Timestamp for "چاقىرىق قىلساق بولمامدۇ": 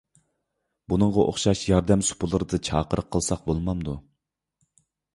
2.71-3.99